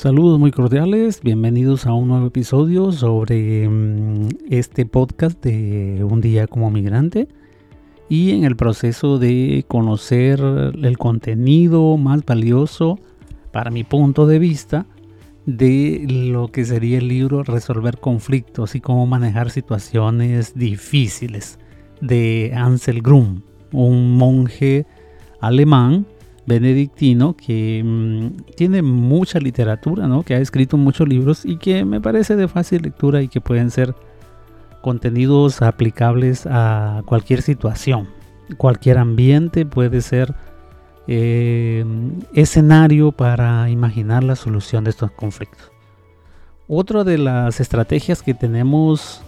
[0.00, 6.46] Saludos muy cordiales, bienvenidos a un nuevo episodio sobre mm, este podcast de Un día
[6.46, 7.28] como migrante
[8.08, 12.98] y en el proceso de conocer el contenido más valioso
[13.52, 14.86] para mi punto de vista
[15.44, 21.58] de lo que sería el libro Resolver conflictos y cómo manejar situaciones difíciles
[22.00, 24.86] de Ansel Grum, un monje
[25.42, 26.06] alemán
[26.50, 30.22] benedictino que mm, tiene mucha literatura, ¿no?
[30.24, 33.70] que ha escrito muchos libros y que me parece de fácil lectura y que pueden
[33.70, 33.94] ser
[34.82, 38.08] contenidos aplicables a cualquier situación,
[38.56, 40.34] cualquier ambiente puede ser
[41.06, 41.84] eh,
[42.34, 45.70] escenario para imaginar la solución de estos conflictos.
[46.66, 49.22] Otra de las estrategias que tenemos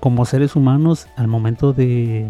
[0.00, 2.26] como seres humanos al momento de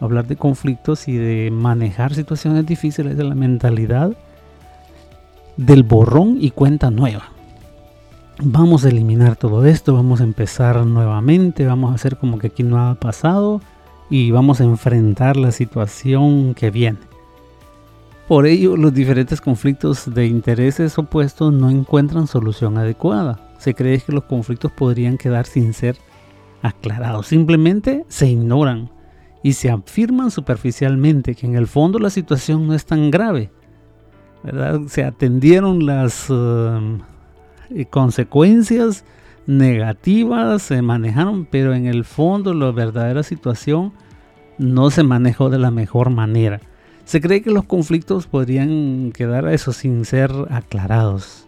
[0.00, 4.12] hablar de conflictos y de manejar situaciones difíciles de la mentalidad
[5.56, 7.24] del borrón y cuenta nueva.
[8.42, 12.62] Vamos a eliminar todo esto, vamos a empezar nuevamente, vamos a hacer como que aquí
[12.62, 13.60] no ha pasado
[14.08, 16.98] y vamos a enfrentar la situación que viene.
[18.26, 23.40] Por ello, los diferentes conflictos de intereses opuestos no encuentran solución adecuada.
[23.58, 25.96] Se cree que los conflictos podrían quedar sin ser
[26.62, 28.88] aclarados, simplemente se ignoran
[29.42, 33.50] y se afirman superficialmente que en el fondo la situación no es tan grave.
[34.42, 34.80] ¿verdad?
[34.88, 39.04] Se atendieron las eh, consecuencias
[39.46, 43.92] negativas, se manejaron, pero en el fondo la verdadera situación
[44.58, 46.60] no se manejó de la mejor manera.
[47.04, 51.46] Se cree que los conflictos podrían quedar eso sin ser aclarados.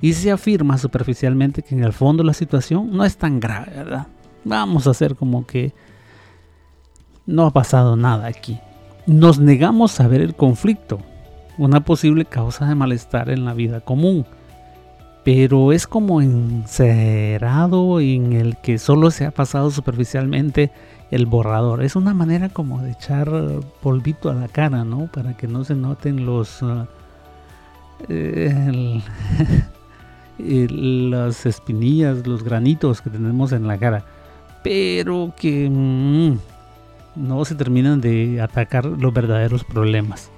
[0.00, 4.06] Y se afirma superficialmente que en el fondo la situación no es tan grave, ¿verdad?
[4.44, 5.72] Vamos a hacer como que
[7.28, 8.58] no ha pasado nada aquí.
[9.06, 10.98] Nos negamos a ver el conflicto,
[11.58, 14.24] una posible causa de malestar en la vida común.
[15.24, 20.70] Pero es como encerrado en el que solo se ha pasado superficialmente
[21.10, 21.82] el borrador.
[21.82, 23.30] Es una manera como de echar
[23.82, 25.06] polvito a la cara, ¿no?
[25.12, 26.62] Para que no se noten los...
[26.62, 26.86] Uh,
[30.38, 34.02] las espinillas, los granitos que tenemos en la cara.
[34.62, 35.68] Pero que...
[35.68, 36.38] Mm,
[37.18, 40.30] no se terminan de atacar los verdaderos problemas.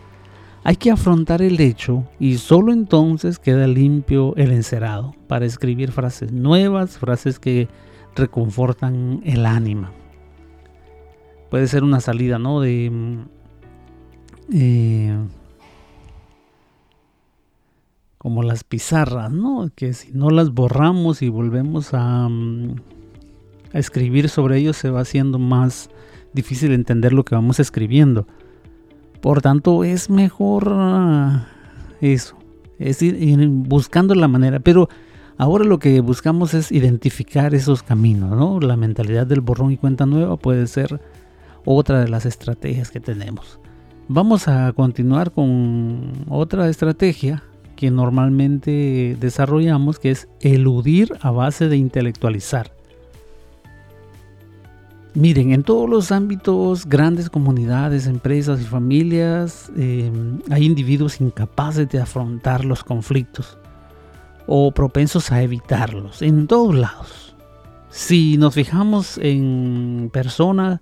[0.62, 6.32] Hay que afrontar el hecho y solo entonces queda limpio el encerado para escribir frases
[6.32, 7.68] nuevas, frases que
[8.14, 9.90] reconfortan el ánima.
[11.50, 12.60] Puede ser una salida, ¿no?
[12.60, 13.20] De mm,
[14.52, 15.18] eh,
[18.18, 19.70] como las pizarras, ¿no?
[19.74, 22.74] Que si no las borramos y volvemos a, mm,
[23.72, 25.88] a escribir sobre ellos se va haciendo más
[26.32, 28.26] difícil entender lo que vamos escribiendo.
[29.20, 31.48] Por tanto, es mejor ah,
[32.00, 32.36] eso,
[32.78, 34.60] es ir, buscando la manera.
[34.60, 34.88] Pero
[35.36, 38.60] ahora lo que buscamos es identificar esos caminos, ¿no?
[38.60, 41.00] La mentalidad del borrón y cuenta nueva puede ser
[41.64, 43.60] otra de las estrategias que tenemos.
[44.08, 47.44] Vamos a continuar con otra estrategia
[47.76, 52.72] que normalmente desarrollamos, que es eludir a base de intelectualizar.
[55.14, 62.00] Miren, en todos los ámbitos, grandes comunidades, empresas y familias, em, hay individuos incapaces de
[62.00, 63.58] afrontar los conflictos
[64.46, 67.34] o propensos a evitarlos, en todos lados.
[67.88, 70.80] Si nos fijamos en personas,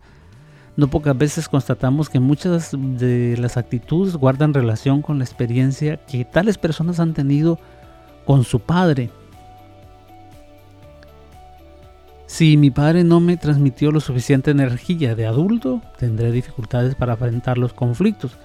[0.76, 6.26] no pocas veces constatamos que muchas de las actitudes guardan relación con la experiencia que
[6.26, 7.58] tales personas han tenido
[8.26, 9.10] con su padre
[12.28, 17.56] Si mi padre no me transmitió lo suficiente energía de adulto, tendré dificultades para enfrentar
[17.56, 18.36] los conflictos,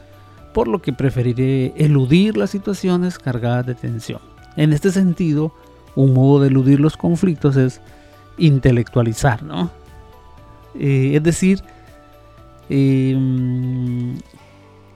[0.53, 4.21] por lo que preferiré eludir las situaciones cargadas de tensión.
[4.55, 5.53] En este sentido,
[5.97, 7.81] un modo de eludir los conflictos es
[8.38, 9.69] intelectualizar, ¿no?
[10.79, 11.61] Eh, es decir,
[12.69, 14.17] em,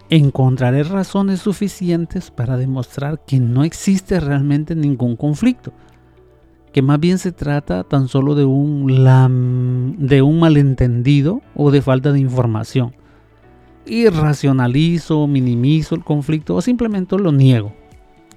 [0.10, 5.74] encontraré razones suficientes para demostrar que no existe realmente ningún conflicto
[6.78, 8.86] que más bien se trata tan solo de un,
[9.98, 12.94] de un malentendido o de falta de información.
[13.84, 17.74] Y racionalizo, minimizo el conflicto o simplemente lo niego.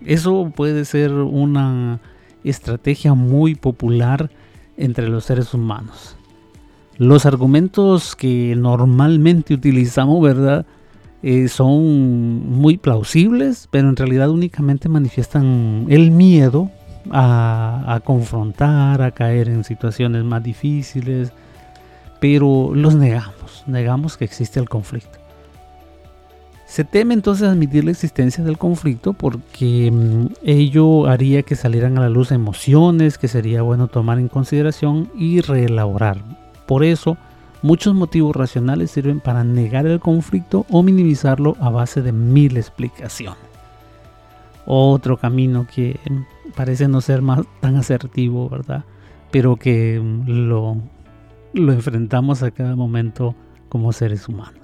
[0.06, 2.00] Eso puede ser una
[2.42, 4.30] estrategia muy popular
[4.78, 6.16] entre los seres humanos.
[6.96, 10.64] Los argumentos que normalmente utilizamos, ¿verdad?
[11.22, 16.70] Eh, son muy plausibles, pero en realidad únicamente manifiestan el miedo
[17.10, 21.32] a, confrontar, a caer en situaciones más difíciles,
[22.20, 25.18] pero los negamos, negamos que existe el conflicto.
[26.66, 32.02] Se teme entonces admitir la existencia del conflicto porque mm, ello haría que salieran a
[32.02, 36.18] la luz emociones que sería bueno tomar en consideración y reelaborar.
[36.66, 37.16] Por eso,
[37.62, 43.50] muchos motivos racionales sirven para negar el conflicto o minimizarlo a base de mil explicaciones.
[44.64, 45.98] Otro camino que
[46.54, 48.84] parece no ser más tan asertivo, ¿verdad?
[49.30, 50.76] Pero que mm, lo,
[51.52, 53.34] lo enfrentamos a cada momento
[53.68, 54.60] como seres humanos.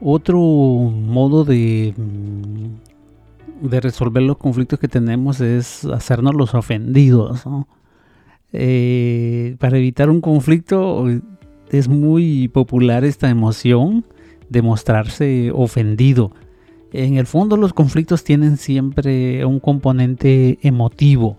[0.00, 7.44] Otro modo de, mm, de resolver los conflictos que tenemos es hacernos los ofendidos.
[8.52, 11.06] Eh, para evitar un conflicto
[11.70, 14.04] es muy popular esta emoción
[14.48, 16.32] de mostrarse ofendido.
[16.96, 21.36] En el fondo los conflictos tienen siempre un componente emotivo.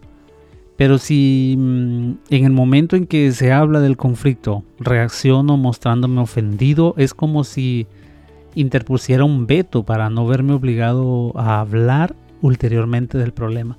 [0.75, 6.93] Pero si mm, en el momento en que se habla del conflicto reacciono mostrándome ofendido,
[6.97, 7.87] es como si
[8.53, 13.77] interpusiera un veto para no verme obligado a hablar ulteriormente del problema.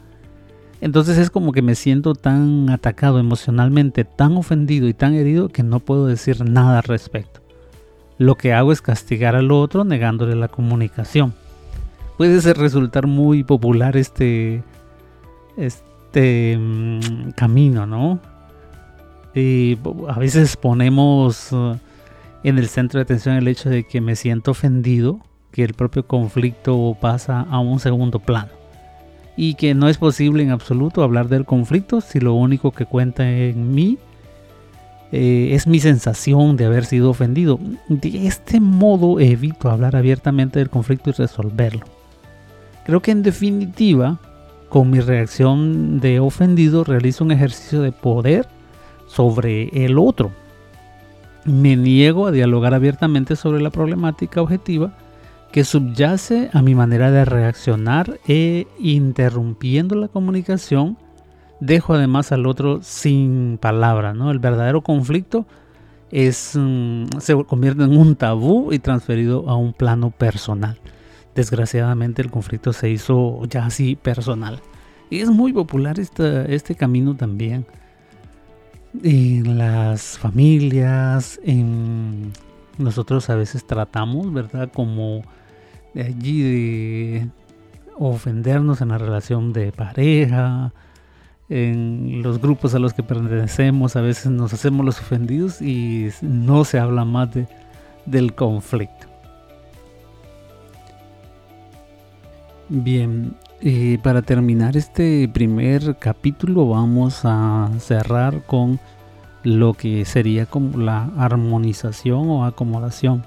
[0.80, 5.62] Entonces es como que me siento tan atacado emocionalmente, tan ofendido y tan herido que
[5.62, 7.40] no puedo decir nada al respecto.
[8.16, 11.34] Lo que hago es castigar al otro negándole la comunicación.
[12.16, 14.62] Puede resultar muy popular este,
[15.56, 18.20] este mm, camino, ¿no?
[19.34, 19.78] Y
[20.08, 21.50] a veces ponemos
[22.42, 25.20] en el centro de atención el hecho de que me siento ofendido,
[25.50, 28.50] que el propio conflicto pasa a un segundo plano
[29.36, 33.30] y que no es posible en absoluto hablar del conflicto si lo único que cuenta
[33.30, 33.98] en mí
[35.12, 37.60] eh, es mi sensación de haber sido ofendido.
[37.88, 41.84] De este modo evito hablar abiertamente del conflicto y resolverlo.
[42.86, 44.18] Creo que en definitiva,
[44.70, 48.48] con mi reacción de ofendido realizo un ejercicio de poder
[49.06, 50.30] sobre el otro
[51.46, 54.92] me niego a dialogar abiertamente sobre la problemática objetiva
[55.52, 60.98] que subyace a mi manera de reaccionar e interrumpiendo la comunicación,
[61.60, 64.10] dejo además al otro sin palabra.
[64.10, 65.46] El verdadero conflicto
[66.12, 70.78] mm, se convierte en un tabú y transferido a un plano personal.
[71.36, 74.60] Desgraciadamente el conflicto se hizo ya así personal.
[75.10, 77.66] Y es muy popular este camino también
[79.02, 82.32] en las familias, en
[82.78, 84.70] nosotros a veces tratamos, ¿verdad?
[84.72, 85.22] Como
[85.94, 87.28] de allí de
[87.98, 90.72] ofendernos en la relación de pareja,
[91.48, 96.64] en los grupos a los que pertenecemos, a veces nos hacemos los ofendidos y no
[96.64, 97.46] se habla más de,
[98.04, 99.05] del conflicto.
[102.68, 108.80] Bien, y para terminar este primer capítulo vamos a cerrar con
[109.44, 113.24] lo que sería como la armonización o acomodación.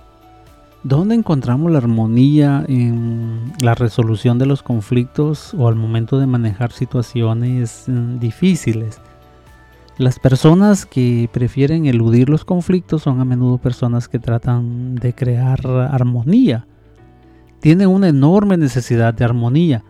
[0.83, 6.74] ¿Dónde encontramos la armonía en la resolución de los conflictos o al momento de manejar
[6.74, 9.00] situaciones mm, difíciles?
[9.97, 15.65] Las personas que prefieren eludir los conflictos son a menudo personas que tratan de crear
[15.65, 16.65] armonía.
[17.59, 19.83] Tienen una enorme necesidad de armonía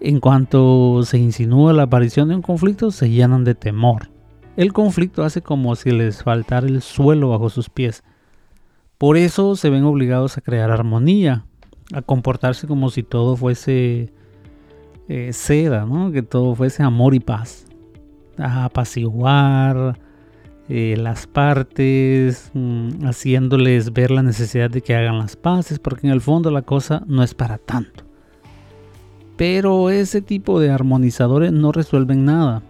[0.00, 4.10] en cuanto se insinúa la aparición de un conflicto, se llenan de temor.
[4.56, 8.04] El conflicto hace como si les faltara el suelo bajo sus pies.
[8.98, 11.46] Por eso se ven obligados a crear armonía,
[11.92, 14.12] a comportarse como si todo fuese
[15.08, 17.66] eh, seda, que todo fuese amor y paz,
[18.38, 19.98] a apaciguar
[20.68, 26.12] eh, las partes, mm, haciéndoles ver la necesidad de que hagan las paces, porque en
[26.12, 28.04] el fondo la cosa no es para tanto.
[29.36, 32.62] Pero ese tipo de armonizadores no resuelven nada.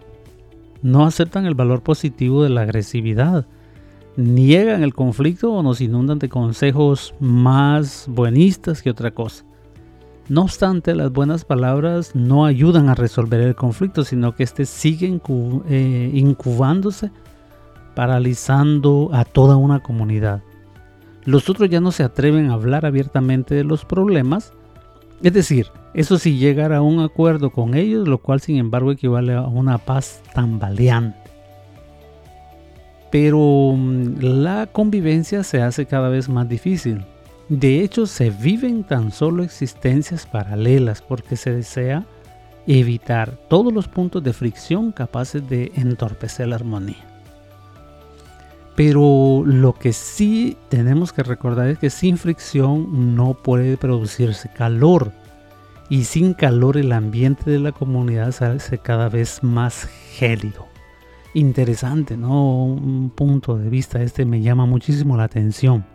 [0.81, 3.45] No aceptan el valor positivo de la agresividad.
[4.17, 9.45] Niegan el conflicto o nos inundan de consejos más buenistas que otra cosa.
[10.27, 15.21] No obstante, las buenas palabras no ayudan a resolver el conflicto, sino que éste sigue
[15.69, 17.11] eh, incubándose,
[17.95, 20.41] paralizando a toda una comunidad.
[21.23, 24.53] Los otros ya no se atreven a hablar abiertamente de los problemas,
[25.23, 29.33] es decir, eso sí, llegar a un acuerdo con ellos, lo cual sin embargo equivale
[29.33, 31.17] a una paz tambaleante.
[33.11, 37.05] Pero mm, la convivencia se hace cada vez más difícil.
[37.47, 42.05] De hecho, se viven tan solo existencias paralelas porque se desea
[42.67, 47.14] evitar todos los puntos de fricción capaces de entorpecer la armonía.
[48.75, 55.13] Pero lo que sí tenemos que recordar es que sin fricción no puede producirse calor
[55.89, 60.67] y sin calor el ambiente de la comunidad se hace cada vez más gélido.
[61.33, 62.65] Interesante, ¿no?
[62.65, 65.85] Un punto de vista este me llama muchísimo la atención.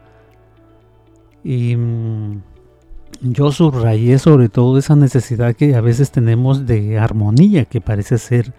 [1.43, 2.43] Y mm,
[3.23, 8.55] yo subrayé sobre todo esa necesidad que a veces tenemos de armonía, que parece ser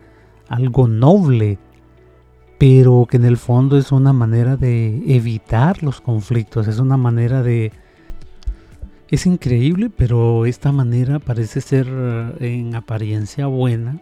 [0.49, 1.57] algo noble,
[2.61, 7.41] pero que en el fondo es una manera de evitar los conflictos, es una manera
[7.41, 7.71] de...
[9.09, 13.99] Es increíble, pero esta manera parece ser eh, en apariencia buena,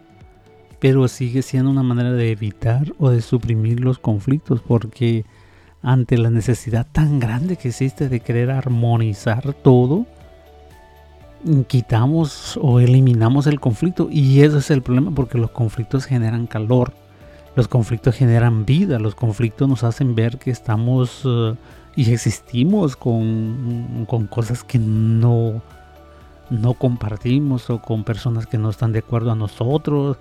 [0.78, 5.24] pero sigue siendo una manera de evitar o de suprimir los conflictos, porque
[5.80, 10.04] ante la necesidad tan grande que existe de querer armonizar todo,
[11.66, 16.92] quitamos o eliminamos el conflicto y eso es el problema porque los conflictos generan calor
[17.56, 21.54] los conflictos generan vida, los conflictos nos hacen ver que estamos eh,
[21.96, 25.60] y existimos con, con, cosas que no,
[26.48, 30.16] no compartimos o con personas que no están de acuerdo a nosotros,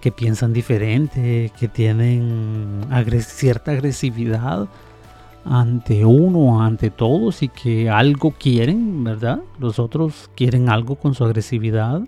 [0.00, 2.86] que piensan diferente, que tienen
[3.20, 4.68] cierta agresividad
[5.46, 9.40] ante uno, ante todos y que algo quieren, ¿verdad?
[9.58, 12.02] Los otros quieren algo con su agresividad,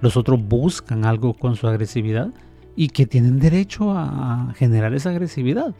[0.00, 2.30] los otros buscan algo con su agresividad
[2.76, 5.74] y que tienen derecho a generar esa agresividad.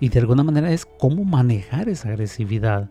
[0.00, 2.90] Y de alguna manera es cómo manejar esa agresividad,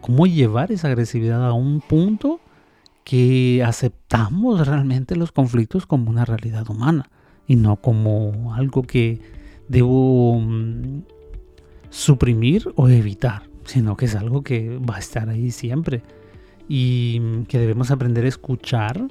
[0.00, 2.40] cómo llevar esa agresividad a un punto
[3.04, 7.10] que aceptamos realmente los conflictos como una realidad humana
[7.46, 9.20] y no como algo que
[9.68, 11.02] debo mm,
[11.90, 16.02] suprimir o evitar, sino que es algo que va a estar ahí siempre
[16.68, 19.08] y que debemos aprender a escuchar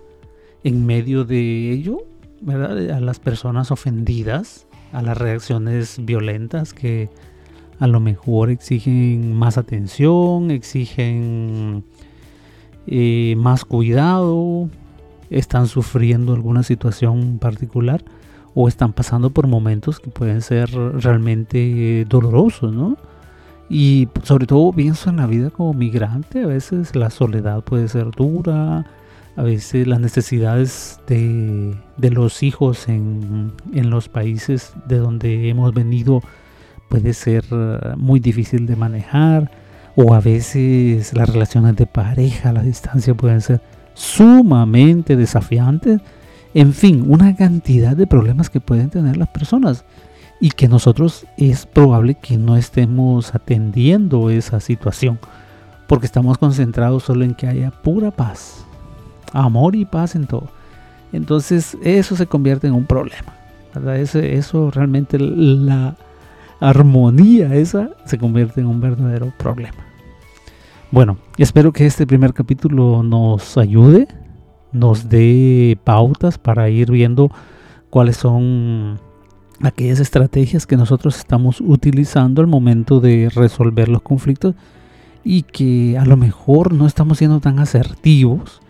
[0.63, 2.05] en medio de ello
[2.47, 7.09] a las personas ofendidas, a las reacciones violentas que
[7.79, 11.83] a lo mejor exigen más atención, exigen
[12.87, 14.69] eh, más cuidado,
[15.29, 18.03] están sufriendo alguna situación particular
[18.53, 22.97] o están pasando por momentos que pueden ser realmente dolorosos, ¿no?
[23.69, 28.09] Y sobre todo pienso en la vida como migrante, a veces la soledad puede ser
[28.09, 28.85] dura,
[29.39, 36.21] a veces las necesidades de, los hijos en, los países de donde hemos venido
[36.89, 39.49] puede ser uh, muy difícil de manejar
[39.95, 43.61] o a veces las relaciones de pareja a la distancia pueden ser
[43.93, 46.01] sumamente desafiantes.
[46.53, 49.85] En fin, una cantidad de problemas que pueden tener las personas
[50.41, 55.17] y que nosotros es probable que no estemos atendiendo esa situación
[55.87, 58.65] porque estamos concentrados solo en que haya pura paz,
[59.33, 60.49] amor y paz en todo.
[61.11, 63.33] Entonces eso se convierte en un problema.
[63.95, 65.95] Eso, eso realmente la
[66.59, 69.77] armonía esa se convierte en un verdadero problema.
[70.91, 74.07] Bueno, espero que este primer capítulo nos ayude,
[74.71, 77.31] nos dé pautas para ir viendo
[77.89, 78.99] cuáles son
[79.61, 84.55] aquellas estrategias que nosotros estamos utilizando al momento de resolver los conflictos
[85.23, 88.61] y que a lo mejor no estamos siendo tan asertivos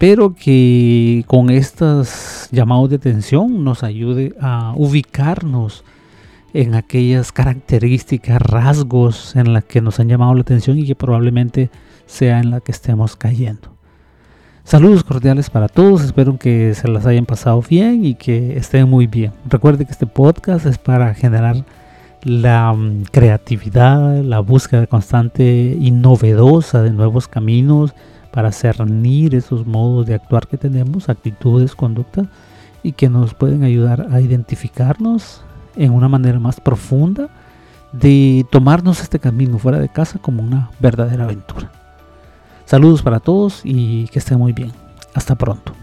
[0.00, 5.84] pero que con estos llamados de atención nos ayude a ubicarnos
[6.54, 11.68] en aquellas características, rasgos en las que nos han llamado la atención y que probablemente
[12.06, 13.76] sea en la que estemos cayendo.
[14.64, 19.06] Saludos cordiales para todos, espero que se las hayan pasado bien y que estén muy
[19.06, 19.32] bien.
[19.50, 21.62] Recuerde que este podcast es para generar
[22.22, 27.94] la mm, creatividad, la búsqueda constante y novedosa de nuevos caminos,
[28.32, 32.26] para cernir esos modos de actuar que tenemos, actitudes, conductas,
[32.82, 35.42] y que nos pueden ayudar a identificarnos
[35.76, 37.28] en una manera más profunda
[37.92, 41.70] de tomarnos este camino fuera de casa como una verdadera aventura.
[42.64, 44.72] Saludos para todos y que estén muy bien.
[45.14, 45.79] Hasta pronto.